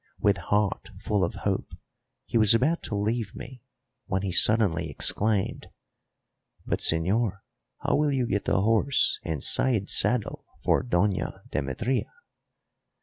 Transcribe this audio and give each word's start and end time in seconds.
With 0.17 0.37
heart 0.37 0.89
full 0.97 1.23
of 1.23 1.35
hope, 1.45 1.77
he 2.25 2.35
was 2.35 2.55
about 2.55 2.81
to 2.85 2.95
leave 2.95 3.35
me 3.35 3.61
when 4.07 4.23
he 4.23 4.31
suddenly 4.31 4.89
exclaimed, 4.89 5.67
"But, 6.65 6.79
señor, 6.79 7.41
how 7.83 7.97
will 7.97 8.11
you 8.11 8.25
get 8.25 8.47
a 8.49 8.61
horse 8.61 9.19
and 9.23 9.43
side 9.43 9.91
saddle 9.91 10.43
for 10.63 10.83
Doña 10.83 11.47
Demetria?" 11.51 12.11